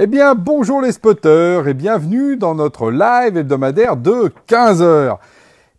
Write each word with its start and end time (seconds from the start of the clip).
Eh 0.00 0.06
bien, 0.06 0.36
bonjour 0.36 0.80
les 0.80 0.92
spotters 0.92 1.66
et 1.66 1.74
bienvenue 1.74 2.36
dans 2.36 2.54
notre 2.54 2.88
live 2.92 3.36
hebdomadaire 3.36 3.96
de 3.96 4.32
15 4.46 4.80
heures. 4.80 5.18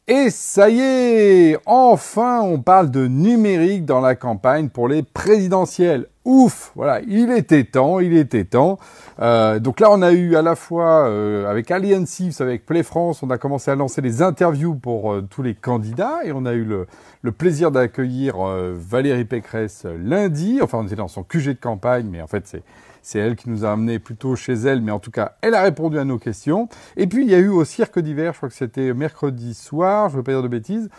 Et 0.09 0.30
ça 0.30 0.70
y 0.70 0.82
est, 0.82 1.58
enfin 1.66 2.42
on 2.42 2.59
parle 2.59 2.92
de 2.92 3.08
numérique 3.08 3.86
dans 3.86 4.02
la 4.02 4.16
campagne 4.16 4.68
pour 4.68 4.90
les 4.90 5.04
présidentielles. 5.04 6.08
Ouf, 6.26 6.73
voilà, 6.76 7.00
il 7.08 7.32
était 7.32 7.64
temps, 7.64 8.00
il 8.02 8.16
était 8.16 8.44
temps. 8.44 8.78
Euh, 9.22 9.59
donc 9.59 9.80
là, 9.80 9.90
on 9.90 10.02
a 10.02 10.12
eu 10.12 10.36
à 10.36 10.42
la 10.42 10.55
fois 10.55 11.08
euh, 11.08 11.50
avec 11.50 11.72
Alliances, 11.72 12.42
avec 12.42 12.66
Play 12.66 12.84
France, 12.84 13.23
on 13.23 13.30
a 13.30 13.38
commencé 13.38 13.72
à 13.72 13.76
lancer 13.76 14.02
les 14.02 14.22
interviews 14.22 14.76
pour 14.76 15.14
euh, 15.14 15.22
tous 15.22 15.42
les 15.42 15.55
candidats 15.55 16.20
et 16.26 16.34
on 16.34 16.45
a 16.45 16.54
eu 16.54 16.66
le, 16.66 16.88
plaisir 17.32 17.72
d'accueillir 17.72 18.38
Valérie 18.38 19.23
Pécresse 19.23 19.86
lundi. 19.86 20.59
Enfin, 20.62 20.80
on 20.80 20.86
était 20.86 20.95
dans 20.95 21.08
son 21.08 21.23
QG 21.23 21.48
de 21.48 21.54
campagne, 21.54 22.08
mais 22.09 22.22
en 22.22 22.28
fait, 22.28 22.48
c'est 22.48 22.64
c'est 23.02 23.17
elle 23.17 23.38
qui 23.38 23.50
nous 23.50 23.64
a 23.64 23.72
amené 23.72 23.98
plutôt 23.98 24.36
chez 24.36 24.54
elle, 24.54 24.81
mais 24.81 24.92
en 24.92 25.00
tout 25.00 25.09
cas, 25.09 25.31
elle 25.42 25.56
a 25.56 25.64
répondu 25.64 25.97
à 25.97 26.03
nos 26.03 26.20
questions. 26.20 26.67
Et 26.97 27.08
puis, 27.08 27.23
il 27.23 27.31
y 27.31 27.34
a 27.34 27.38
eu 27.38 27.47
au 27.47 27.64
Cirque 27.64 27.97
d'hiver, 27.97 28.34
je 28.34 28.38
crois 28.38 28.50
que 28.50 28.56
c'était 28.56 28.94
mercredi 28.94 29.53
soir, 29.53 30.09
je 30.09 30.16
ne 30.16 30.17
veux 30.17 30.23
pas 30.23 30.34
dire 30.34 30.44
de 30.44 30.50
bêtises, 30.50 30.90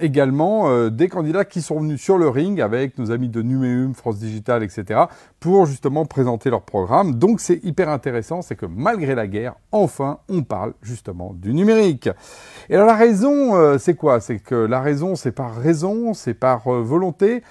également 0.00 0.88
des 0.90 1.08
candidats 1.08 1.46
qui 1.46 1.62
sont 1.62 1.80
venus 1.80 2.00
sur 2.00 2.18
le 2.18 2.28
ring 2.28 2.60
avec 2.60 2.98
nos 2.98 3.10
amis 3.10 3.30
de 3.30 3.40
Numéum, 3.40 3.94
France 3.94 4.18
Digital, 4.18 4.33
etc., 4.62 5.00
pour 5.40 5.66
justement 5.66 6.04
présenter 6.06 6.50
leur 6.50 6.62
programme. 6.62 7.14
Donc, 7.14 7.40
c'est 7.40 7.62
hyper 7.64 7.88
intéressant, 7.88 8.42
c'est 8.42 8.56
que 8.56 8.66
malgré 8.66 9.14
la 9.14 9.26
guerre, 9.26 9.54
enfin, 9.72 10.18
on 10.28 10.42
parle 10.42 10.74
justement 10.82 11.32
du 11.34 11.54
numérique. 11.54 12.08
Et 12.68 12.74
alors, 12.74 12.86
la 12.86 12.96
raison, 12.96 13.54
euh, 13.54 13.78
c'est 13.78 13.94
quoi? 13.94 14.20
C'est 14.20 14.38
que 14.38 14.54
la 14.54 14.80
raison, 14.80 15.14
c'est 15.14 15.32
par 15.32 15.54
raison, 15.54 16.14
c'est 16.14 16.34
par 16.34 16.68
volonté. 16.68 17.42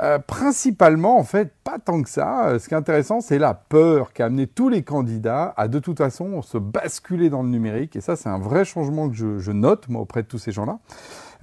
Euh, 0.00 0.18
principalement, 0.18 1.18
en 1.18 1.24
fait, 1.24 1.52
pas 1.64 1.78
tant 1.78 2.02
que 2.02 2.08
ça. 2.08 2.46
Euh, 2.48 2.58
ce 2.58 2.66
qui 2.66 2.74
est 2.74 2.76
intéressant, 2.76 3.20
c'est 3.20 3.38
la 3.38 3.52
peur 3.52 4.14
qui 4.14 4.22
a 4.22 4.26
amené 4.26 4.46
tous 4.46 4.70
les 4.70 4.82
candidats 4.82 5.52
à, 5.56 5.68
de 5.68 5.78
toute 5.78 5.98
façon, 5.98 6.40
se 6.40 6.56
basculer 6.56 7.28
dans 7.28 7.42
le 7.42 7.50
numérique. 7.50 7.94
Et 7.96 8.00
ça, 8.00 8.16
c'est 8.16 8.30
un 8.30 8.38
vrai 8.38 8.64
changement 8.64 9.10
que 9.10 9.14
je, 9.14 9.52
note, 9.52 9.88
moi, 9.88 10.00
auprès 10.00 10.22
de 10.22 10.28
tous 10.28 10.38
ces 10.38 10.50
gens-là. 10.50 10.78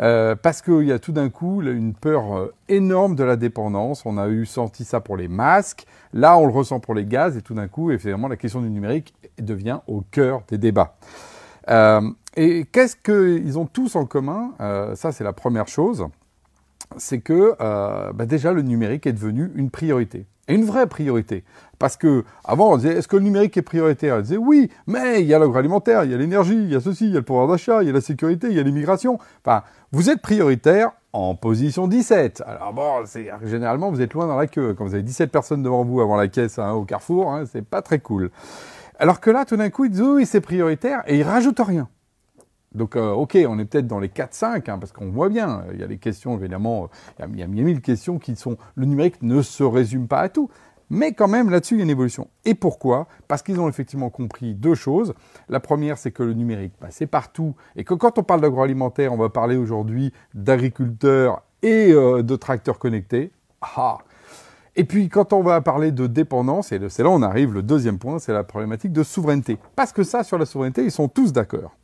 Euh, 0.02 0.36
parce 0.36 0.62
qu'il 0.62 0.84
y 0.84 0.92
a 0.92 1.00
tout 1.00 1.12
d'un 1.12 1.30
coup 1.30 1.62
une 1.62 1.94
peur 1.94 2.52
énorme 2.68 3.16
de 3.16 3.24
la 3.24 3.36
dépendance. 3.36 4.06
On 4.06 4.18
a 4.18 4.30
eu 4.30 4.46
senti 4.46 4.86
ça 4.86 5.02
pour 5.02 5.18
les 5.18 5.28
masques. 5.28 5.86
Là, 6.14 6.38
on 6.38 6.46
le 6.46 6.54
ressent 6.54 6.80
pour 6.80 6.94
les 6.94 7.06
gaz. 7.06 7.38
Et 7.38 7.42
tout 7.42 7.54
d'un 7.54 7.68
coup, 7.68 7.92
évidemment, 7.92 8.28
la 8.28 8.38
question 8.38 8.62
du 8.62 8.70
numérique 8.70 9.14
devient 9.38 9.80
au 9.88 10.02
cœur 10.12 10.44
des 10.48 10.58
débats. 10.58 10.96
et 12.36 12.66
qu'est-ce 12.72 12.96
qu'ils 12.96 13.60
ont 13.60 13.66
tous 13.66 13.96
en 13.96 14.06
commun? 14.06 14.52
Ça, 14.96 15.12
c'est 15.12 15.24
la 15.24 15.34
première 15.34 15.68
chose 15.68 16.08
c'est 16.98 17.20
que 17.20 17.56
euh, 17.62 18.12
bah 18.14 18.26
déjà 18.26 18.54
le 18.54 18.62
numérique 18.62 19.08
est 19.08 19.14
devenu 19.14 19.52
une 19.56 19.70
priorité. 19.70 20.26
Et 20.48 20.56
une 20.56 20.66
vraie 20.66 20.88
priorité. 20.88 21.44
Parce 21.78 21.96
que 21.96 22.24
avant 22.44 22.74
on 22.74 22.78
disait 22.78 22.94
est-ce 22.94 23.08
que 23.08 23.16
le 23.16 23.22
numérique 23.22 23.56
est 23.58 23.62
prioritaire? 23.62 24.18
On 24.18 24.22
disait 24.22 24.38
oui, 24.38 24.72
mais 24.88 25.22
il 25.22 25.28
y 25.28 25.34
a 25.34 25.40
l'agroalimentaire, 25.40 26.04
il 26.04 26.12
y 26.12 26.14
a 26.14 26.18
l'énergie, 26.18 26.56
il 26.56 26.70
y 26.72 26.76
a 26.76 26.80
ceci, 26.80 27.06
il 27.06 27.12
y 27.12 27.16
a 27.16 27.20
le 27.20 27.26
pouvoir 27.26 27.48
d'achat, 27.48 27.84
il 27.84 27.88
y 27.88 27.90
a 27.90 27.94
la 27.94 28.02
sécurité, 28.02 28.48
il 28.48 28.54
y 28.54 28.60
a 28.60 28.64
l'immigration. 28.64 29.20
Enfin, 29.46 29.64
vous 29.92 30.10
êtes 30.10 30.22
prioritaire 30.22 30.92
en 31.14 31.36
position 31.36 31.88
17. 31.88 32.44
Alors 32.46 32.74
bon, 32.74 33.06
généralement 33.44 33.92
vous 33.92 34.02
êtes 34.02 34.14
loin 34.14 34.28
dans 34.28 34.38
la 34.38 34.48
queue. 34.48 34.74
Quand 34.74 34.86
vous 34.86 34.96
avez 34.96 35.04
17 35.04 35.32
personnes 35.32 35.62
devant 35.62 35.84
vous 35.84 36.02
avant 36.02 36.16
la 36.16 36.28
caisse 36.28 36.58
hein, 36.58 36.72
au 36.72 36.84
carrefour, 36.84 37.32
hein, 37.32 37.44
c'est 37.52 37.66
pas 37.66 37.82
très 37.82 38.00
cool. 38.00 38.32
Alors 39.00 39.22
que 39.22 39.30
là, 39.30 39.46
tout 39.46 39.56
d'un 39.56 39.70
coup, 39.70 39.86
ils 39.86 39.92
disent 39.92 40.02
oui, 40.02 40.26
c'est 40.26 40.42
prioritaire 40.42 41.04
et 41.08 41.18
ils 41.18 41.24
rajoutent 41.24 41.62
rien. 41.66 41.88
Donc, 42.76 42.96
euh, 42.96 43.12
ok, 43.12 43.38
on 43.48 43.58
est 43.58 43.66
peut-être 43.66 43.88
dans 43.88 44.00
les 44.00 44.10
4-5, 44.10 44.70
hein, 44.70 44.78
parce 44.78 44.92
qu'on 44.92 45.10
voit 45.10 45.30
bien, 45.30 45.64
il 45.74 45.80
y 45.80 45.84
a 45.84 45.88
des 45.88 45.98
questions, 45.98 46.38
évidemment, 46.38 46.90
il 47.20 47.40
y 47.40 47.44
a, 47.44 47.48
mille 47.48 47.82
questions 47.82 48.20
qui 48.20 48.36
sont... 48.36 48.58
Le 48.76 48.86
numérique 48.86 49.22
ne 49.24 49.42
se 49.42 49.64
résume 49.64 50.08
pas 50.08 50.20
à 50.20 50.30
tout. 50.30 50.50
Mais 50.92 51.14
quand 51.14 51.28
même, 51.28 51.50
là-dessus, 51.50 51.76
il 51.76 51.78
y 51.78 51.82
a 51.82 51.84
une 51.84 51.90
évolution. 51.90 52.28
Et 52.46 52.56
pourquoi? 52.56 53.08
Parce 53.28 53.44
qu'ils 53.44 53.60
ont 53.60 53.70
effectivement 53.70 54.10
compris 54.10 54.56
deux 54.56 54.74
choses. 54.74 55.14
La 55.48 55.60
première, 55.60 55.98
c'est 55.98 56.12
que 56.12 56.24
le 56.24 56.34
numérique, 56.34 56.74
bah, 56.82 56.88
c'est 56.90 57.06
partout. 57.06 57.56
Et 57.76 57.84
que 57.84 57.94
quand 57.94 58.18
on 58.18 58.24
parle 58.24 58.42
d'agroalimentaire, 58.42 59.14
on 59.14 59.18
va 59.18 59.30
parler 59.30 59.56
aujourd'hui 59.56 60.12
d'agriculteurs 60.34 61.44
et 61.62 61.92
euh, 61.92 62.24
de 62.24 62.36
tracteurs 62.36 62.80
connectés. 62.80 63.32
Ah 63.62 64.00
et 64.76 64.86
puis, 64.86 65.10
quand 65.10 65.34
on 65.34 65.42
va 65.42 65.60
parler 65.60 65.92
de 65.92 66.08
dépendance, 66.08 66.72
et 66.72 66.80
c'est 66.88 67.04
là 67.04 67.10
on 67.10 67.22
arrive, 67.22 67.54
le 67.54 67.64
deuxième 67.64 68.00
point, 68.00 68.18
c'est 68.18 68.32
la 68.32 68.46
problématique 68.46 68.94
de 68.94 69.04
souveraineté. 69.04 69.58
Parce 69.76 69.92
que 69.92 70.04
ça, 70.04 70.24
sur 70.24 70.38
la 70.38 70.46
souveraineté, 70.46 70.84
ils 70.84 70.92
sont 70.92 71.10
tous 71.10 71.34
d'accord. 71.34 71.76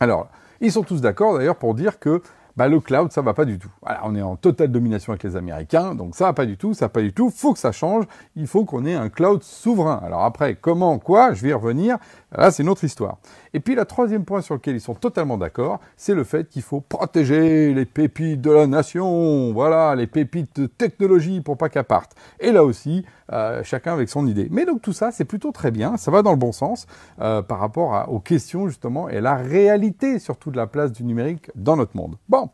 Alors, 0.00 0.28
ils 0.60 0.72
sont 0.72 0.82
tous 0.82 1.00
d'accord 1.00 1.36
d'ailleurs 1.36 1.56
pour 1.56 1.74
dire 1.74 1.98
que 1.98 2.22
bah, 2.58 2.66
le 2.66 2.80
cloud, 2.80 3.12
ça 3.12 3.22
va 3.22 3.34
pas 3.34 3.44
du 3.44 3.56
tout. 3.56 3.70
On 4.02 4.16
est 4.16 4.20
en 4.20 4.34
totale 4.34 4.72
domination 4.72 5.12
avec 5.12 5.22
les 5.22 5.36
Américains, 5.36 5.94
donc 5.94 6.16
ça 6.16 6.24
va 6.24 6.32
pas 6.32 6.44
du 6.44 6.56
tout, 6.56 6.74
ça 6.74 6.86
va 6.86 6.88
pas 6.88 7.02
du 7.02 7.12
tout, 7.12 7.30
faut 7.30 7.52
que 7.52 7.60
ça 7.60 7.70
change, 7.70 8.04
il 8.34 8.48
faut 8.48 8.64
qu'on 8.64 8.84
ait 8.84 8.96
un 8.96 9.10
cloud 9.10 9.44
souverain. 9.44 10.00
Alors 10.04 10.24
après, 10.24 10.56
comment, 10.56 10.98
quoi, 10.98 11.34
je 11.34 11.42
vais 11.42 11.50
y 11.50 11.52
revenir, 11.52 11.98
là 12.36 12.50
c'est 12.50 12.64
une 12.64 12.68
autre 12.68 12.82
histoire. 12.82 13.18
Et 13.54 13.60
puis 13.60 13.76
le 13.76 13.84
troisième 13.84 14.24
point 14.24 14.40
sur 14.40 14.54
lequel 14.54 14.74
ils 14.74 14.80
sont 14.80 14.94
totalement 14.94 15.38
d'accord, 15.38 15.78
c'est 15.96 16.14
le 16.14 16.24
fait 16.24 16.48
qu'il 16.48 16.62
faut 16.62 16.80
protéger 16.80 17.72
les 17.72 17.84
pépites 17.84 18.40
de 18.40 18.50
la 18.50 18.66
nation, 18.66 19.52
voilà, 19.52 19.94
les 19.94 20.08
pépites 20.08 20.60
de 20.60 20.66
technologie 20.66 21.40
pour 21.40 21.56
pas 21.56 21.68
qu'elles 21.68 21.84
partent. 21.84 22.16
Et 22.40 22.50
là 22.50 22.64
aussi, 22.64 23.04
euh, 23.32 23.62
chacun 23.62 23.92
avec 23.92 24.08
son 24.08 24.26
idée. 24.26 24.48
Mais 24.50 24.64
donc 24.64 24.82
tout 24.82 24.92
ça, 24.92 25.12
c'est 25.12 25.24
plutôt 25.24 25.52
très 25.52 25.70
bien, 25.70 25.96
ça 25.96 26.10
va 26.10 26.22
dans 26.22 26.32
le 26.32 26.36
bon 26.36 26.50
sens 26.50 26.86
euh, 27.20 27.40
par 27.40 27.60
rapport 27.60 28.08
aux 28.08 28.20
questions 28.20 28.66
justement 28.66 29.08
et 29.08 29.20
la 29.20 29.36
réalité 29.36 30.18
surtout 30.18 30.50
de 30.50 30.56
la 30.56 30.66
place 30.66 30.90
du 30.90 31.04
numérique 31.04 31.52
dans 31.54 31.76
notre 31.76 31.96
monde. 31.96 32.16
Bon, 32.28 32.47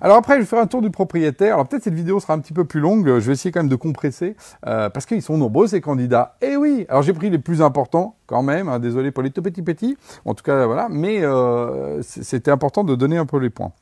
alors 0.00 0.16
après, 0.16 0.34
je 0.34 0.40
vais 0.40 0.46
faire 0.46 0.60
un 0.60 0.66
tour 0.66 0.80
du 0.80 0.90
propriétaire. 0.90 1.54
Alors 1.54 1.66
peut-être 1.66 1.82
cette 1.82 1.94
vidéo 1.94 2.20
sera 2.20 2.34
un 2.34 2.38
petit 2.38 2.52
peu 2.52 2.64
plus 2.64 2.80
longue. 2.80 3.06
Je 3.06 3.26
vais 3.26 3.32
essayer 3.32 3.50
quand 3.50 3.60
même 3.60 3.68
de 3.68 3.76
compresser 3.76 4.36
euh, 4.66 4.88
parce 4.90 5.06
qu'ils 5.06 5.22
sont 5.22 5.36
nombreux 5.36 5.66
ces 5.66 5.80
candidats. 5.80 6.36
Et 6.40 6.50
eh 6.52 6.56
oui. 6.56 6.86
Alors 6.88 7.02
j'ai 7.02 7.12
pris 7.12 7.30
les 7.30 7.38
plus 7.38 7.62
importants 7.62 8.16
quand 8.26 8.42
même. 8.42 8.68
Hein, 8.68 8.78
désolé 8.78 9.10
pour 9.10 9.22
les 9.22 9.30
tout 9.30 9.42
petits 9.42 9.62
petits. 9.62 9.96
En 10.24 10.34
tout 10.34 10.44
cas 10.44 10.66
voilà. 10.66 10.88
Mais 10.88 11.24
euh, 11.24 12.00
c'était 12.02 12.50
important 12.50 12.84
de 12.84 12.94
donner 12.94 13.16
un 13.16 13.26
peu 13.26 13.38
les 13.38 13.50
points. 13.50 13.72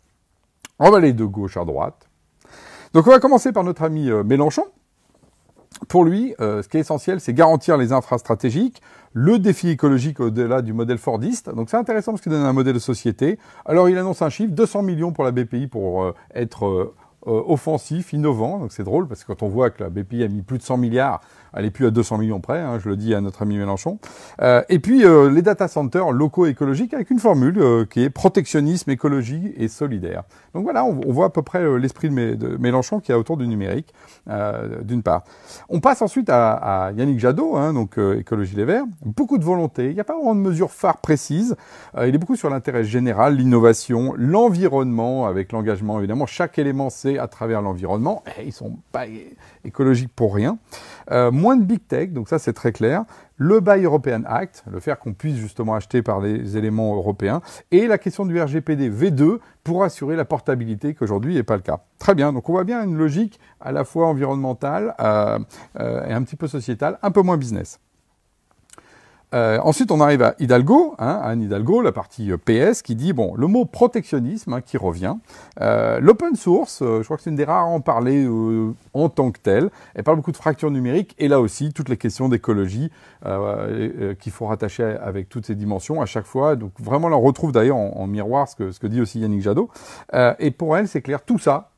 On 0.79 0.91
va 0.91 0.99
aller 0.99 1.13
de 1.13 1.25
gauche 1.25 1.57
à 1.57 1.65
droite. 1.65 2.09
Donc 2.95 3.07
on 3.07 3.11
va 3.11 3.19
commencer 3.19 3.53
par 3.53 3.65
notre 3.65 3.83
ami 3.83 4.11
euh, 4.11 4.23
Mélenchon 4.23 4.65
pour 5.89 6.05
lui, 6.05 6.35
euh, 6.41 6.63
ce 6.63 6.69
qui 6.69 6.77
est 6.77 6.81
essentiel, 6.81 7.21
c'est 7.21 7.35
garantir 7.35 7.77
les 7.77 7.93
infrastratégiques, 7.93 8.81
le 9.13 9.39
défi 9.39 9.69
écologique 9.71 10.21
au-delà 10.21 10.63
du 10.63 10.73
modèle 10.73 10.99
Fordiste. 10.99 11.55
Donc 11.55 11.71
c'est 11.71 11.77
intéressant 11.77 12.13
parce 12.13 12.23
qu'il 12.23 12.33
donne 12.33 12.45
un 12.45 12.53
modèle 12.53 12.75
de 12.75 12.79
société. 12.79 13.39
Alors 13.65 13.89
il 13.89 13.97
annonce 13.99 14.23
un 14.23 14.31
chiffre, 14.31 14.53
200 14.53 14.83
millions 14.83 15.13
pour 15.13 15.25
la 15.25 15.33
BPI 15.33 15.67
pour 15.67 16.03
euh, 16.03 16.15
être 16.35 16.95
euh, 17.27 17.43
offensif, 17.47 18.13
innovant. 18.13 18.59
Donc 18.59 18.73
c'est 18.73 18.85
drôle 18.85 19.09
parce 19.09 19.25
que 19.25 19.29
quand 19.29 19.43
on 19.43 19.49
voit 19.49 19.71
que 19.71 19.83
la 19.83 19.91
BPI 19.91 20.23
a 20.23 20.29
mis 20.29 20.43
plus 20.43 20.59
de 20.59 20.63
100 20.63 20.77
milliards 20.77 21.21
elle 21.57 21.65
est 21.65 21.71
plus 21.71 21.87
à 21.87 21.91
200 21.91 22.19
millions 22.19 22.41
près, 22.41 22.61
hein, 22.61 22.79
je 22.79 22.89
le 22.89 22.97
dis 22.97 23.15
à 23.15 23.21
notre 23.23 23.43
ami 23.43 23.57
Mélenchon. 23.57 23.99
Euh, 24.43 24.63
et 24.69 24.79
puis 24.79 25.05
euh, 25.05 25.31
les 25.31 25.41
data 25.41 25.69
centers 25.69 26.13
locaux 26.13 26.45
écologiques 26.45 26.93
avec 26.93 27.11
une 27.11 27.19
formule 27.19 27.87
qui 27.89 28.03
est 28.03 28.11
protectionnisme, 28.11 28.91
écologie 28.91 29.55
et 29.57 29.69
solidaire. 29.69 30.25
Donc 30.55 30.65
voilà, 30.65 30.85
on, 30.85 31.13
voit 31.13 31.27
à 31.27 31.31
peu 31.31 31.43
près 31.43 31.79
l'esprit 31.79 32.11
de, 32.11 32.57
Mélenchon 32.59 33.01
qui 33.01 33.11
est 33.11 33.15
autour 33.15 33.39
du 33.39 33.47
numérique, 33.47 33.95
d'une 34.83 35.03
part. 35.03 35.25
On 35.69 35.81
passe 35.81 36.03
ensuite 36.03 36.29
à, 36.31 36.93
Yannick 36.97 37.19
Jadot, 37.19 37.57
hein, 37.57 37.73
donc 37.73 37.99
écologie 37.99 38.57
les 38.57 38.65
Verts. 38.65 38.85
Beaucoup 39.05 39.39
de 39.39 39.45
volonté. 39.45 39.89
Il 39.89 39.95
n'y 39.95 40.01
a 40.01 40.05
pas 40.05 40.15
vraiment 40.15 40.35
de 40.35 40.41
mesures 40.41 40.71
phares 40.71 40.99
précises. 40.99 41.57
il 41.99 42.15
est 42.15 42.19
beaucoup 42.19 42.37
sur 42.37 42.51
l'intérêt 42.51 42.85
général, 42.85 43.37
l'innovation, 43.37 44.15
l'environnement, 44.17 45.27
avec 45.27 45.53
l'engagement 45.53 45.99
évidemment. 45.99 46.27
Chaque 46.27 46.59
élément 46.59 46.91
c'est 46.91 47.16
à 47.19 47.29
travers 47.29 47.63
l'environnement. 47.63 48.23
Et 48.39 48.45
ils 48.47 48.53
sont 48.53 48.77
pas 48.93 49.05
écologiques 49.65 50.13
pour 50.15 50.35
rien. 50.35 50.59
Euh, 51.11 51.31
moins 51.31 51.57
de 51.57 51.65
big 51.65 51.87
tech, 51.87 52.11
donc 52.11 52.29
ça 52.29 52.39
c'est 52.39 52.53
très 52.53 52.73
clair. 52.73 53.05
Le 53.37 53.61
Buy 53.61 53.85
European 53.85 54.23
Act, 54.27 54.65
le 54.71 54.81
faire 54.81 54.99
qu'on 54.99 55.13
puisse 55.13 55.37
justement 55.37 55.75
acheter 55.75 56.03
par 56.03 56.21
les 56.21 56.57
éléments 56.57 56.97
européens. 56.97 57.43
Et 57.71 57.87
la 57.87 57.99
question 57.99 58.25
du 58.25 58.41
RGPD 58.41 58.91
V2 58.91 59.39
pour 59.63 59.85
assurer 59.85 60.17
la 60.17 60.25
portabilité 60.25 60.95
qu'aujourd'hui 60.95 61.35
n'est 61.35 61.43
pas 61.43 61.57
le 61.57 61.63
cas. 61.63 61.81
Très 61.99 62.15
bien, 62.15 62.33
donc 62.33 62.49
on 62.49 62.53
voit 62.53 62.65
bien 62.65 62.83
une 62.83 62.97
logique 62.97 63.39
à 63.61 63.73
la 63.73 63.85
fois 63.85 64.07
environnementale 64.07 64.95
euh, 65.01 65.39
euh, 65.81 66.07
et 66.07 66.13
un 66.13 66.23
petit 66.23 66.37
peu 66.37 66.49
sociétale, 66.49 66.99
un 67.03 67.11
peu 67.11 67.23
moins 67.23 67.37
business. 67.37 67.79
Euh, 69.35 69.59
ensuite, 69.63 69.91
on 69.91 70.01
arrive 70.01 70.23
à 70.23 70.35
Hidalgo, 70.39 70.95
hein, 70.99 71.21
Anne 71.23 71.43
Hidalgo, 71.43 71.83
la 71.83 71.93
partie 71.93 72.31
euh, 72.31 72.37
PS, 72.37 72.83
qui 72.83 72.95
dit 72.95 73.13
bon, 73.13 73.35
le 73.37 73.49
mot 73.49 73.65
protectionnisme 73.65 74.53
hein, 74.53 74.61
qui 74.61 74.77
revient. 74.77 75.17
Euh, 75.61 75.99
L'open 76.01 76.37
source, 76.37 76.83
je 76.83 77.03
crois 77.03 77.17
que 77.17 77.23
c'est 77.25 77.31
une 77.31 77.37
des 77.37 77.45
rares 77.45 77.65
à 77.65 77.69
en 77.69 77.81
parler 77.81 78.27
en 78.95 79.09
tant 79.09 79.31
que 79.33 79.41
tel. 79.41 79.71
Elle 79.95 80.05
parle 80.05 80.17
beaucoup 80.17 80.33
de 80.33 80.37
fracture 80.37 80.71
numérique 80.71 81.15
et 81.19 81.29
là 81.29 81.41
aussi 81.41 81.73
toutes 81.73 81.89
les 81.89 81.97
questions 81.97 82.29
d'écologie 82.29 82.91
qu'il 84.21 84.33
faut 84.33 84.47
rattacher 84.47 84.85
avec 84.85 85.29
toutes 85.29 85.47
ces 85.47 85.55
dimensions 85.55 86.01
à 86.01 86.07
chaque 86.07 86.27
fois. 86.27 86.55
Donc 86.57 86.73
vraiment, 86.79 87.09
là, 87.09 87.17
on 87.17 87.23
retrouve 87.23 87.53
d'ailleurs 87.53 87.77
en, 87.77 87.97
en, 87.97 88.07
miroir 88.07 88.49
ce 88.49 88.55
que, 88.55 88.71
ce 88.71 88.79
que 88.79 88.87
dit 88.87 89.01
aussi 89.01 89.21
Yannick 89.21 89.43
Jadot. 89.43 89.71
et 90.39 90.51
pour 90.51 90.77
elle, 90.77 90.87
c'est 90.87 91.03
clair, 91.03 91.25
tout 91.25 91.39
ça, 91.39 91.71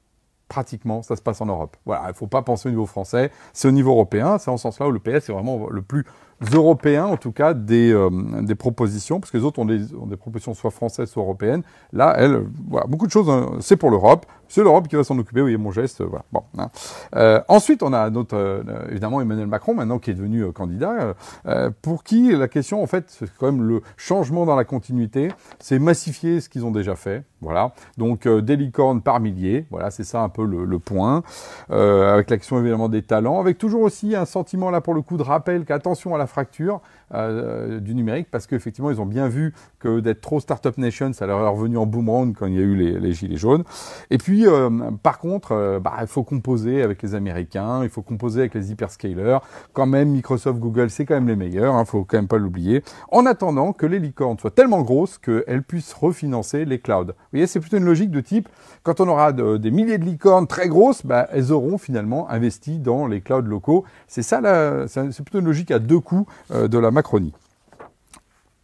pratiquement, 0.48 1.02
ça 1.02 1.16
se 1.16 1.22
passe 1.22 1.40
en 1.40 1.46
Europe. 1.46 1.76
Voilà, 1.86 2.04
il 2.06 2.08
ne 2.08 2.12
faut 2.12 2.26
pas 2.26 2.42
penser 2.42 2.68
au 2.68 2.70
niveau 2.70 2.86
français, 2.86 3.30
c'est 3.52 3.68
au 3.68 3.72
niveau 3.72 3.92
européen. 3.92 4.38
C'est 4.38 4.50
en 4.50 4.56
ce 4.56 4.62
sens-là 4.62 4.88
où 4.88 4.90
le 4.90 4.98
PS 4.98 5.28
est 5.28 5.32
vraiment 5.32 5.68
le 5.70 5.82
plus 5.82 6.04
européens, 6.52 7.06
en 7.06 7.16
tout 7.16 7.32
cas, 7.32 7.54
des, 7.54 7.92
euh, 7.92 8.10
des 8.42 8.54
propositions, 8.54 9.20
parce 9.20 9.30
que 9.30 9.36
les 9.36 9.44
autres 9.44 9.58
ont 9.58 9.64
des, 9.64 9.94
ont 9.94 10.06
des, 10.06 10.16
propositions 10.16 10.54
soit 10.54 10.70
françaises, 10.70 11.10
soit 11.10 11.22
européennes. 11.22 11.62
Là, 11.92 12.14
elle, 12.16 12.44
voilà, 12.68 12.86
beaucoup 12.86 13.06
de 13.06 13.12
choses, 13.12 13.28
hein, 13.28 13.50
c'est 13.60 13.76
pour 13.76 13.90
l'Europe. 13.90 14.26
C'est 14.48 14.62
l'Europe 14.62 14.88
qui 14.88 14.96
va 14.96 15.04
s'en 15.04 15.18
occuper, 15.18 15.42
oui, 15.42 15.56
mon 15.56 15.70
geste, 15.70 16.02
voilà. 16.02 16.24
Bon, 16.32 16.42
hein. 16.56 16.70
euh, 17.16 17.40
ensuite, 17.48 17.82
on 17.82 17.92
a 17.92 18.08
notre, 18.08 18.34
euh, 18.34 18.88
évidemment, 18.90 19.20
Emmanuel 19.20 19.46
Macron, 19.46 19.74
maintenant, 19.74 19.98
qui 19.98 20.10
est 20.10 20.14
devenu 20.14 20.42
euh, 20.42 20.52
candidat, 20.52 21.14
euh, 21.46 21.70
pour 21.82 22.02
qui 22.02 22.34
la 22.34 22.48
question, 22.48 22.82
en 22.82 22.86
fait, 22.86 23.04
c'est 23.08 23.28
quand 23.36 23.46
même 23.46 23.62
le 23.62 23.82
changement 23.98 24.46
dans 24.46 24.56
la 24.56 24.64
continuité, 24.64 25.28
c'est 25.58 25.78
massifier 25.78 26.40
ce 26.40 26.48
qu'ils 26.48 26.64
ont 26.64 26.70
déjà 26.70 26.96
fait, 26.96 27.24
voilà. 27.40 27.72
Donc, 27.96 28.26
des 28.26 28.56
licornes 28.56 29.00
par 29.00 29.20
milliers, 29.20 29.66
voilà, 29.70 29.90
c'est 29.90 30.04
ça 30.04 30.22
un 30.22 30.28
peu 30.28 30.44
le, 30.44 30.78
point, 30.78 31.22
avec 31.70 32.30
l'action, 32.30 32.58
évidemment, 32.58 32.88
des 32.88 33.02
talents, 33.02 33.40
avec 33.40 33.58
toujours 33.58 33.82
aussi 33.82 34.16
un 34.16 34.24
sentiment, 34.24 34.70
là, 34.70 34.80
pour 34.80 34.94
le 34.94 35.02
coup, 35.02 35.16
de 35.16 35.22
rappel 35.22 35.64
qu'attention 35.64 36.14
à 36.14 36.18
la 36.18 36.26
fracture 36.26 36.80
euh, 37.14 37.80
du 37.80 37.94
numérique 37.94 38.28
parce 38.30 38.46
qu'effectivement, 38.46 38.90
ils 38.90 39.00
ont 39.00 39.06
bien 39.06 39.28
vu 39.28 39.54
que 39.78 40.00
d'être 40.00 40.20
trop 40.20 40.40
Startup 40.40 40.76
Nation, 40.76 41.12
ça 41.12 41.26
leur 41.26 41.40
est 41.40 41.48
revenu 41.48 41.78
en 41.78 41.86
boomerang 41.86 42.34
quand 42.36 42.46
il 42.46 42.54
y 42.54 42.58
a 42.58 42.62
eu 42.62 42.74
les, 42.76 43.12
gilets 43.12 43.36
jaunes. 43.36 43.64
Et 44.10 44.18
puis, 44.18 44.46
euh, 44.46 44.68
par 45.02 45.18
contre, 45.18 45.52
euh, 45.52 45.80
bah, 45.80 45.94
il 46.00 46.06
faut 46.06 46.22
composer 46.22 46.82
avec 46.82 47.02
les 47.02 47.14
Américains, 47.14 47.82
il 47.82 47.88
faut 47.88 48.02
composer 48.02 48.40
avec 48.40 48.54
les 48.54 48.70
hyperscalers. 48.70 49.38
Quand 49.72 49.86
même, 49.86 50.10
Microsoft, 50.10 50.58
Google, 50.58 50.90
c'est 50.90 51.06
quand 51.06 51.14
même 51.14 51.28
les 51.28 51.36
meilleurs, 51.36 51.74
il 51.74 51.78
hein, 51.78 51.84
faut 51.84 52.04
quand 52.04 52.18
même 52.18 52.28
pas 52.28 52.38
l'oublier. 52.38 52.82
En 53.10 53.26
attendant 53.26 53.72
que 53.72 53.86
les 53.86 53.98
licornes 53.98 54.38
soient 54.38 54.50
tellement 54.50 54.82
grosses 54.82 55.18
qu'elles 55.18 55.62
puissent 55.62 55.94
refinancer 55.94 56.64
les 56.64 56.78
clouds. 56.78 57.06
Vous 57.06 57.14
voyez, 57.32 57.46
c'est 57.46 57.60
plutôt 57.60 57.78
une 57.78 57.84
logique 57.84 58.10
de 58.10 58.20
type, 58.20 58.48
quand 58.82 59.00
on 59.00 59.08
aura 59.08 59.32
de, 59.32 59.56
des 59.56 59.70
milliers 59.70 59.98
de 59.98 60.04
licornes 60.04 60.46
très 60.46 60.68
grosses, 60.68 61.04
bah, 61.04 61.28
elles 61.32 61.52
auront 61.52 61.78
finalement 61.78 62.30
investi 62.30 62.78
dans 62.78 63.06
les 63.06 63.20
clouds 63.20 63.40
locaux. 63.40 63.84
C'est 64.06 64.22
ça, 64.22 64.40
c'est 64.88 65.22
plutôt 65.22 65.40
une 65.40 65.46
logique 65.46 65.70
à 65.70 65.78
deux 65.78 66.00
coups 66.00 66.30
euh, 66.52 66.68
de 66.68 66.78
la 66.78 66.90
Macronie. 66.98 67.32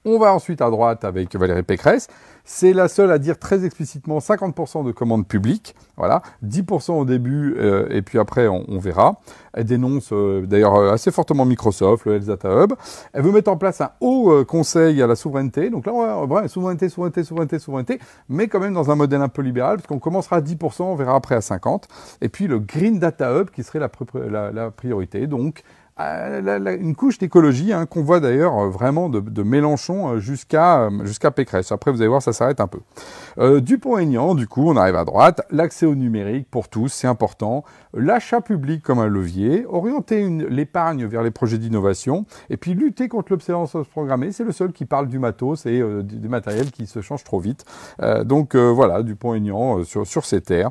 On 0.05 0.19
va 0.19 0.35
ensuite 0.35 0.61
à 0.61 0.69
droite 0.69 1.05
avec 1.05 1.35
Valérie 1.37 1.63
Pécresse. 1.63 2.09
C'est 2.45 2.75
la 2.75 2.89
seule 2.89 3.11
à 3.11 3.19
dire 3.19 3.39
très 3.39 3.65
explicitement 3.65 4.19
50% 4.19 4.85
de 4.85 4.93
commandes 4.93 5.27
publiques. 5.27 5.75
Voilà, 5.97 6.21
10% 6.45 6.93
au 6.93 7.05
début 7.05 7.55
euh, 7.57 7.87
et 7.91 8.03
puis 8.03 8.19
après 8.19 8.49
on, 8.49 8.79
verra. 8.79 9.21
Elle 9.55 9.65
dénonce 9.65 10.13
euh, 10.13 10.45
d'ailleurs 10.45 10.75
euh, 10.75 10.93
assez 10.93 11.11
fortement 11.11 11.47
Microsoft, 11.47 12.05
le 12.05 12.17
Health 12.17 12.27
Data 12.27 12.51
Hub. 12.51 12.73
Elle 13.15 13.23
veut 13.23 13.33
mettre 13.33 13.51
en 13.51 13.57
place 13.57 13.81
un 13.81 13.93
haut 14.01 14.45
conseil 14.45 15.01
à 15.01 15.07
la 15.07 15.15
souveraineté. 15.15 15.71
Donc 15.71 15.87
là, 15.87 15.95
on 15.95 16.27
va, 16.27 16.43
ouais, 16.43 16.49
souveraineté, 16.49 16.91
souveraineté, 16.91 17.25
souveraineté, 17.25 17.59
souveraineté, 17.59 17.99
mais 18.29 18.49
quand 18.49 18.61
même 18.61 18.75
dans 18.75 18.91
un 18.91 18.97
modèle 18.97 19.23
un 19.23 19.29
peu 19.29 19.41
libéral, 19.41 19.77
parce 19.77 19.87
qu'on 19.87 20.01
commencera 20.01 20.37
à 20.37 20.41
10%, 20.43 20.83
on 20.83 20.97
verra 20.97 21.15
après 21.15 21.37
à 21.37 21.39
50%. 21.39 21.85
Et 22.21 22.29
puis 22.29 22.47
le 22.47 22.59
Green 22.59 22.99
Data 22.99 23.39
Hub 23.39 23.49
qui 23.49 23.63
serait 23.63 23.79
la, 23.79 24.51
la, 24.53 24.71
priorité. 24.71 25.27
Donc 25.29 25.63
une 25.96 26.96
couche 26.96 27.19
d'écologie 27.19 27.73
hein, 27.73 27.87
qu'on 27.87 28.02
voit 28.02 28.19
d'ailleurs 28.19 28.58
euh, 28.58 28.69
vraiment 28.69 29.08
de, 29.08 29.20
de 29.20 29.43
Mélenchon 29.43 30.14
euh, 30.14 30.19
jusqu'à 30.19 30.88
jusqu'à 31.05 31.31
Pécresse. 31.31 31.70
Après, 31.70 31.93
vous 31.93 32.00
allez 32.00 32.08
voir, 32.08 32.23
ça 32.23 32.32
s'arrête 32.32 32.61
un 32.61 32.67
peu. 32.67 32.81
Euh, 33.38 33.61
Dupont-Aignan, 33.61 34.35
du 34.35 34.46
coup, 34.46 34.69
on 34.69 34.76
arrive 34.76 34.96
à 34.96 35.05
droite. 35.05 35.43
L'accès 35.50 35.87
au 35.87 35.94
numérique 35.94 36.49
pour 36.50 36.69
tous, 36.69 36.88
c'est 36.88 37.06
important. 37.06 37.64
L'achat 37.93 38.41
public 38.41 38.82
comme 38.82 38.99
un 38.99 39.06
levier. 39.06 39.67
Orienter 39.69 40.29
l'épargne 40.49 41.06
vers 41.06 41.23
les 41.23 41.31
projets 41.31 41.58
d'innovation. 41.58 42.26
Et 42.50 42.56
puis 42.56 42.75
lutter 42.75 43.08
contre 43.08 43.32
l'obsolescence 43.32 43.87
programmée. 43.88 44.32
C'est 44.32 44.44
le 44.44 44.52
seul 44.52 44.73
qui 44.73 44.85
parle 44.87 45.08
du 45.08 45.19
matos 45.19 45.67
et 45.67 45.81
euh, 45.81 46.02
du, 46.02 46.19
du, 46.19 46.29
matériel 46.29 46.70
qui 46.70 46.87
se 46.87 47.00
change 47.00 47.25
trop 47.25 47.38
vite. 47.38 47.64
Euh, 48.02 48.25
donc 48.25 48.56
voilà, 48.56 49.02
Dupont-Aignan 49.02 49.85
sur, 49.85 50.06
sur 50.06 50.25
ces 50.25 50.40
terres. 50.40 50.70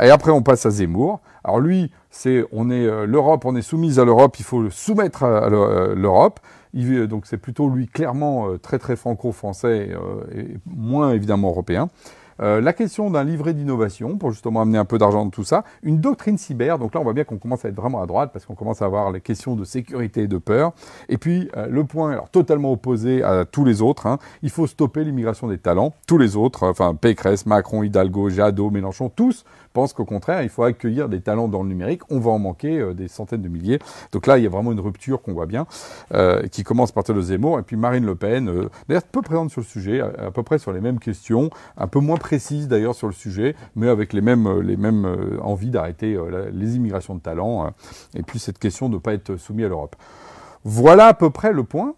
Et 0.00 0.10
après, 0.10 0.30
on 0.30 0.42
passe 0.42 0.66
à 0.66 0.70
Zemmour. 0.70 1.20
Alors 1.44 1.60
lui, 1.60 1.90
c'est 2.18 2.44
on 2.50 2.68
est 2.68 2.84
euh, 2.84 3.06
l'Europe, 3.06 3.44
on 3.44 3.54
est 3.54 3.62
soumise 3.62 4.00
à 4.00 4.04
l'Europe, 4.04 4.40
il 4.40 4.44
faut 4.44 4.60
le 4.60 4.70
soumettre 4.70 5.22
à 5.22 5.48
l'Europe. 5.48 6.40
Donc 6.74 7.26
c'est 7.26 7.38
plutôt 7.38 7.68
lui 7.68 7.86
clairement 7.86 8.48
euh, 8.48 8.58
très 8.58 8.78
très 8.80 8.96
franco-français 8.96 9.90
euh, 9.92 10.24
et 10.34 10.56
moins 10.66 11.12
évidemment 11.12 11.50
européen. 11.50 11.90
Euh, 12.40 12.60
la 12.60 12.72
question 12.72 13.10
d'un 13.10 13.24
livret 13.24 13.52
d'innovation 13.52 14.16
pour 14.16 14.30
justement 14.30 14.60
amener 14.60 14.78
un 14.78 14.84
peu 14.84 14.98
d'argent 14.98 15.24
dans 15.24 15.30
tout 15.30 15.44
ça, 15.44 15.64
une 15.82 16.00
doctrine 16.00 16.38
cyber, 16.38 16.78
donc 16.78 16.94
là 16.94 17.00
on 17.00 17.04
voit 17.04 17.12
bien 17.12 17.24
qu'on 17.24 17.38
commence 17.38 17.64
à 17.64 17.68
être 17.68 17.76
vraiment 17.76 18.00
à 18.00 18.06
droite 18.06 18.30
parce 18.32 18.46
qu'on 18.46 18.54
commence 18.54 18.80
à 18.80 18.84
avoir 18.84 19.10
les 19.10 19.20
questions 19.20 19.56
de 19.56 19.64
sécurité 19.64 20.22
et 20.22 20.28
de 20.28 20.38
peur, 20.38 20.72
et 21.08 21.18
puis 21.18 21.50
euh, 21.56 21.66
le 21.68 21.84
point 21.84 22.12
alors 22.12 22.30
totalement 22.30 22.72
opposé 22.72 23.22
à 23.22 23.44
tous 23.44 23.64
les 23.64 23.82
autres, 23.82 24.06
hein, 24.06 24.18
il 24.42 24.50
faut 24.50 24.66
stopper 24.66 25.02
l'immigration 25.02 25.48
des 25.48 25.58
talents, 25.58 25.94
tous 26.06 26.18
les 26.18 26.36
autres, 26.36 26.64
enfin 26.64 26.94
Pécresse, 26.94 27.46
Macron, 27.46 27.82
Hidalgo, 27.82 28.28
Jadot, 28.30 28.70
Mélenchon, 28.70 29.08
tous 29.08 29.44
pensent 29.72 29.92
qu'au 29.92 30.04
contraire 30.04 30.42
il 30.42 30.48
faut 30.48 30.62
accueillir 30.62 31.08
des 31.08 31.20
talents 31.20 31.48
dans 31.48 31.62
le 31.62 31.68
numérique, 31.68 32.02
on 32.10 32.20
va 32.20 32.30
en 32.30 32.38
manquer 32.38 32.78
euh, 32.78 32.94
des 32.94 33.08
centaines 33.08 33.42
de 33.42 33.48
milliers, 33.48 33.80
donc 34.12 34.26
là 34.26 34.38
il 34.38 34.44
y 34.44 34.46
a 34.46 34.50
vraiment 34.50 34.72
une 34.72 34.80
rupture 34.80 35.22
qu'on 35.22 35.32
voit 35.32 35.46
bien, 35.46 35.66
euh, 36.14 36.46
qui 36.46 36.62
commence 36.62 36.92
par 36.92 37.02
le 37.08 37.22
Zemmour, 37.22 37.58
et 37.58 37.62
puis 37.62 37.76
Marine 37.76 38.04
Le 38.04 38.14
Pen, 38.14 38.48
euh, 38.48 38.68
d'ailleurs 38.88 39.02
peu 39.04 39.22
présente 39.22 39.50
sur 39.50 39.60
le 39.60 39.66
sujet, 39.66 40.00
à, 40.00 40.26
à 40.26 40.30
peu 40.30 40.42
près 40.42 40.58
sur 40.58 40.72
les 40.72 40.80
mêmes 40.80 40.98
questions, 40.98 41.50
un 41.76 41.86
peu 41.86 42.00
moins 42.00 42.16
précise 42.28 42.68
d'ailleurs 42.68 42.94
sur 42.94 43.06
le 43.06 43.14
sujet, 43.14 43.56
mais 43.74 43.88
avec 43.88 44.12
les 44.12 44.20
mêmes, 44.20 44.60
les 44.60 44.76
mêmes 44.76 45.06
euh, 45.06 45.40
envies 45.40 45.70
d'arrêter 45.70 46.14
euh, 46.14 46.50
les 46.52 46.76
immigrations 46.76 47.14
de 47.14 47.20
talents, 47.20 47.64
euh, 47.64 47.70
et 48.14 48.22
puis 48.22 48.38
cette 48.38 48.58
question 48.58 48.90
de 48.90 48.96
ne 48.96 49.00
pas 49.00 49.14
être 49.14 49.36
soumis 49.36 49.64
à 49.64 49.68
l'Europe. 49.68 49.96
Voilà 50.62 51.06
à 51.06 51.14
peu 51.14 51.30
près 51.30 51.54
le 51.54 51.64
point. 51.64 51.94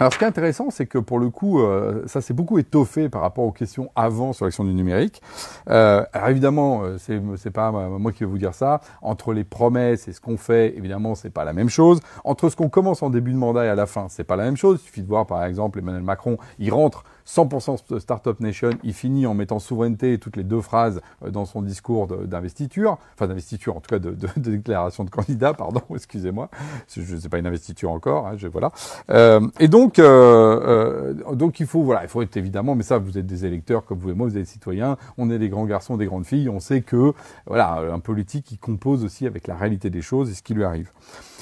Alors, 0.00 0.12
ce 0.12 0.18
qui 0.18 0.24
est 0.24 0.26
intéressant, 0.26 0.70
c'est 0.70 0.86
que 0.86 0.98
pour 0.98 1.20
le 1.20 1.30
coup, 1.30 1.60
euh, 1.60 2.02
ça 2.06 2.20
s'est 2.20 2.34
beaucoup 2.34 2.58
étoffé 2.58 3.08
par 3.08 3.20
rapport 3.20 3.44
aux 3.44 3.52
questions 3.52 3.92
avant 3.94 4.32
sur 4.32 4.46
l'action 4.46 4.64
du 4.64 4.74
numérique. 4.74 5.22
Euh, 5.68 6.04
alors 6.12 6.30
évidemment, 6.30 6.82
c'est 6.98 7.22
c'est 7.36 7.52
pas 7.52 7.70
moi 7.70 8.10
qui 8.10 8.20
vais 8.20 8.30
vous 8.30 8.38
dire 8.38 8.54
ça. 8.54 8.80
Entre 9.00 9.32
les 9.32 9.44
promesses 9.44 10.08
et 10.08 10.12
ce 10.12 10.20
qu'on 10.20 10.38
fait, 10.38 10.76
évidemment, 10.76 11.14
c'est 11.14 11.30
pas 11.30 11.44
la 11.44 11.52
même 11.52 11.68
chose. 11.68 12.00
Entre 12.24 12.48
ce 12.48 12.56
qu'on 12.56 12.68
commence 12.68 13.00
en 13.04 13.10
début 13.10 13.32
de 13.32 13.38
mandat 13.38 13.66
et 13.66 13.68
à 13.68 13.76
la 13.76 13.86
fin, 13.86 14.06
c'est 14.08 14.24
pas 14.24 14.34
la 14.34 14.42
même 14.42 14.56
chose. 14.56 14.80
Il 14.82 14.86
suffit 14.86 15.02
de 15.02 15.08
voir, 15.08 15.24
par 15.24 15.44
exemple, 15.44 15.78
Emmanuel 15.78 16.02
Macron, 16.02 16.36
il 16.58 16.72
rentre 16.72 17.04
100% 17.26 17.98
Startup 17.98 18.38
Nation, 18.40 18.70
il 18.82 18.94
finit 18.94 19.26
en 19.26 19.34
mettant 19.34 19.58
souveraineté 19.58 20.18
toutes 20.18 20.36
les 20.36 20.44
deux 20.44 20.60
phrases 20.60 21.00
euh, 21.24 21.30
dans 21.30 21.44
son 21.44 21.62
discours 21.62 22.06
d'investiture, 22.06 22.98
enfin 23.14 23.26
d'investiture 23.26 23.76
en 23.76 23.80
tout 23.80 23.88
cas 23.88 23.98
de, 23.98 24.14
déclaration 24.36 25.04
de 25.04 25.10
candidat, 25.10 25.54
pardon, 25.54 25.82
excusez-moi, 25.94 26.48
je 26.94 27.16
sais 27.16 27.28
pas 27.28 27.38
une 27.38 27.46
investiture 27.46 27.90
encore, 27.90 28.26
hein, 28.26 28.34
je, 28.36 28.48
voilà. 28.48 28.72
Euh, 29.10 29.40
et 29.60 29.68
donc, 29.68 29.98
euh, 29.98 31.14
euh, 31.24 31.34
donc 31.34 31.60
il 31.60 31.66
faut, 31.66 31.82
voilà, 31.82 32.02
il 32.02 32.08
faut 32.08 32.22
être 32.22 32.36
évidemment, 32.36 32.74
mais 32.74 32.82
ça, 32.82 32.98
vous 32.98 33.18
êtes 33.18 33.26
des 33.26 33.44
électeurs 33.44 33.84
comme 33.84 33.98
vous 33.98 34.10
et 34.10 34.14
moi, 34.14 34.28
vous 34.28 34.36
êtes 34.36 34.42
des 34.42 34.48
citoyens, 34.48 34.96
on 35.18 35.30
est 35.30 35.38
des 35.38 35.48
grands 35.48 35.66
garçons, 35.66 35.96
des 35.96 36.06
grandes 36.06 36.26
filles, 36.26 36.48
on 36.48 36.60
sait 36.60 36.82
que, 36.82 37.12
voilà, 37.46 37.82
un 37.92 38.00
politique 38.00 38.44
qui 38.44 38.58
compose 38.58 39.04
aussi 39.04 39.26
avec 39.26 39.46
la 39.46 39.54
réalité 39.54 39.90
des 39.90 40.02
choses 40.02 40.30
et 40.30 40.34
ce 40.34 40.42
qui 40.42 40.54
lui 40.54 40.64
arrive. 40.64 40.90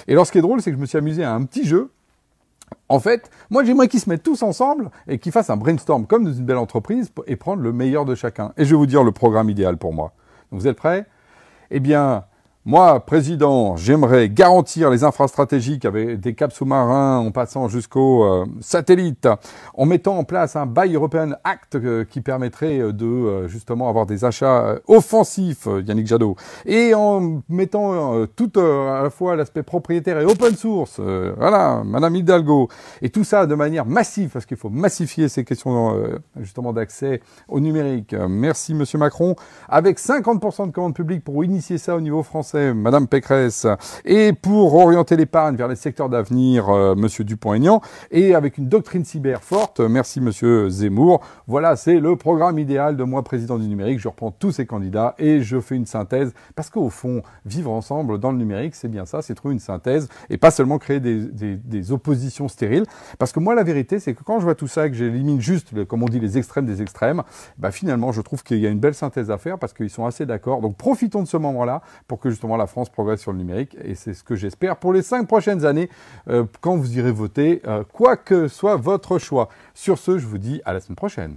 Et 0.08 0.12
alors, 0.12 0.26
ce 0.26 0.32
qui 0.32 0.38
est 0.38 0.42
drôle, 0.42 0.62
c'est 0.62 0.70
que 0.70 0.76
je 0.76 0.80
me 0.80 0.86
suis 0.86 0.98
amusé 0.98 1.24
à 1.24 1.34
un 1.34 1.44
petit 1.44 1.66
jeu 1.66 1.90
en 2.88 3.00
fait, 3.00 3.30
moi 3.50 3.64
j'aimerais 3.64 3.88
qu'ils 3.88 4.00
se 4.00 4.08
mettent 4.08 4.22
tous 4.22 4.42
ensemble 4.42 4.90
et 5.06 5.18
qu'ils 5.18 5.32
fassent 5.32 5.50
un 5.50 5.56
brainstorm 5.56 6.06
comme 6.06 6.24
dans 6.24 6.32
une 6.32 6.44
belle 6.44 6.56
entreprise 6.56 7.10
et 7.26 7.36
prendre 7.36 7.62
le 7.62 7.72
meilleur 7.72 8.04
de 8.04 8.14
chacun. 8.14 8.52
Et 8.56 8.64
je 8.64 8.70
vais 8.70 8.76
vous 8.76 8.86
dire 8.86 9.02
le 9.02 9.12
programme 9.12 9.50
idéal 9.50 9.76
pour 9.76 9.92
moi. 9.92 10.12
Donc, 10.50 10.60
vous 10.60 10.66
êtes 10.66 10.76
prêts? 10.76 11.06
Eh 11.70 11.80
bien, 11.80 12.24
moi, 12.66 13.00
président, 13.00 13.74
j'aimerais 13.76 14.28
garantir 14.28 14.90
les 14.90 15.02
infrastratégiques 15.02 15.86
avec 15.86 16.20
des 16.20 16.34
caps 16.34 16.54
sous-marins 16.54 17.16
en 17.16 17.30
passant 17.30 17.68
jusqu'au 17.68 18.24
euh, 18.24 18.44
satellite, 18.60 19.26
en 19.72 19.86
mettant 19.86 20.18
en 20.18 20.24
place 20.24 20.56
un 20.56 20.66
Buy 20.66 20.94
European 20.94 21.30
Act 21.42 21.76
euh, 21.76 22.04
qui 22.04 22.20
permettrait 22.20 22.92
de 22.92 23.06
euh, 23.06 23.48
justement 23.48 23.88
avoir 23.88 24.04
des 24.04 24.26
achats 24.26 24.76
offensifs, 24.88 25.68
Yannick 25.86 26.06
Jadot, 26.06 26.36
et 26.66 26.92
en 26.92 27.40
mettant 27.48 28.26
tout 28.36 28.52
à 28.60 29.04
la 29.04 29.10
fois 29.10 29.36
l'aspect 29.36 29.62
propriétaire 29.62 30.20
et 30.20 30.26
open 30.26 30.54
source, 30.54 31.00
voilà, 31.00 31.82
Madame 31.86 32.14
Hidalgo, 32.14 32.68
et 33.00 33.08
tout 33.08 33.24
ça 33.24 33.46
de 33.46 33.54
manière 33.54 33.86
massive, 33.86 34.28
parce 34.34 34.44
qu'il 34.44 34.58
faut 34.58 34.68
massifier 34.68 35.30
ces 35.30 35.44
questions 35.44 35.98
justement 36.38 36.74
d'accès 36.74 37.22
au 37.48 37.58
numérique. 37.58 38.14
Merci 38.28 38.74
Monsieur 38.74 38.98
Macron, 38.98 39.34
avec 39.66 39.98
50% 39.98 40.66
de 40.66 40.72
commandes 40.72 40.94
publiques 40.94 41.24
pour 41.24 41.42
initier 41.42 41.78
ça 41.78 41.96
au 41.96 42.02
niveau 42.02 42.22
français 42.22 42.49
Madame 42.54 43.06
Pécresse, 43.06 43.66
et 44.04 44.32
pour 44.32 44.74
orienter 44.74 45.16
l'épargne 45.16 45.56
vers 45.56 45.68
les 45.68 45.76
secteurs 45.76 46.08
d'avenir, 46.08 46.68
euh, 46.68 46.94
Monsieur 46.94 47.24
Dupont-Aignan, 47.24 47.80
et 48.10 48.34
avec 48.34 48.58
une 48.58 48.68
doctrine 48.68 49.04
cyber 49.04 49.42
forte, 49.42 49.80
merci 49.80 50.20
Monsieur 50.20 50.68
Zemmour. 50.68 51.20
Voilà, 51.46 51.76
c'est 51.76 52.00
le 52.00 52.16
programme 52.16 52.58
idéal 52.58 52.96
de 52.96 53.04
moi, 53.04 53.22
président 53.22 53.58
du 53.58 53.66
numérique. 53.66 54.00
Je 54.00 54.08
reprends 54.08 54.30
tous 54.30 54.52
ces 54.52 54.66
candidats 54.66 55.14
et 55.18 55.42
je 55.42 55.60
fais 55.60 55.76
une 55.76 55.86
synthèse, 55.86 56.32
parce 56.56 56.70
qu'au 56.70 56.90
fond, 56.90 57.22
vivre 57.44 57.70
ensemble 57.70 58.18
dans 58.18 58.32
le 58.32 58.38
numérique, 58.38 58.74
c'est 58.74 58.88
bien 58.88 59.06
ça, 59.06 59.22
c'est 59.22 59.34
trouver 59.34 59.54
une 59.54 59.60
synthèse, 59.60 60.08
et 60.28 60.36
pas 60.36 60.50
seulement 60.50 60.78
créer 60.78 61.00
des, 61.00 61.92
oppositions 61.92 62.48
stériles. 62.48 62.84
Parce 63.18 63.32
que 63.32 63.40
moi, 63.40 63.54
la 63.54 63.62
vérité, 63.62 63.98
c'est 63.98 64.14
que 64.14 64.22
quand 64.22 64.38
je 64.38 64.44
vois 64.44 64.54
tout 64.54 64.68
ça, 64.68 64.88
que 64.88 64.94
j'élimine 64.94 65.40
juste, 65.40 65.84
comme 65.86 66.02
on 66.02 66.06
dit, 66.06 66.20
les 66.20 66.38
extrêmes 66.38 66.66
des 66.66 66.82
extrêmes, 66.82 67.22
bah, 67.58 67.70
finalement, 67.70 68.12
je 68.12 68.20
trouve 68.20 68.42
qu'il 68.42 68.58
y 68.58 68.66
a 68.66 68.70
une 68.70 68.80
belle 68.80 68.94
synthèse 68.94 69.30
à 69.30 69.38
faire 69.38 69.58
parce 69.58 69.72
qu'ils 69.72 69.90
sont 69.90 70.06
assez 70.06 70.26
d'accord. 70.26 70.60
Donc 70.60 70.76
profitons 70.76 71.22
de 71.22 71.28
ce 71.28 71.36
moment-là 71.36 71.82
pour 72.06 72.18
que 72.18 72.30
justement 72.40 72.56
la 72.56 72.66
France 72.66 72.88
progresse 72.88 73.20
sur 73.20 73.32
le 73.32 73.38
numérique. 73.38 73.76
Et 73.84 73.94
c'est 73.94 74.14
ce 74.14 74.24
que 74.24 74.34
j'espère 74.34 74.76
pour 74.76 74.94
les 74.94 75.02
cinq 75.02 75.28
prochaines 75.28 75.66
années 75.66 75.90
euh, 76.28 76.44
quand 76.62 76.74
vous 76.74 76.96
irez 76.96 77.12
voter, 77.12 77.60
euh, 77.66 77.84
quoi 77.92 78.16
que 78.16 78.48
soit 78.48 78.76
votre 78.76 79.18
choix. 79.18 79.50
Sur 79.74 79.98
ce, 79.98 80.16
je 80.16 80.26
vous 80.26 80.38
dis 80.38 80.62
à 80.64 80.72
la 80.72 80.80
semaine 80.80 80.96
prochaine. 80.96 81.36